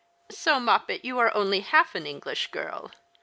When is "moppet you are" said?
0.59-1.31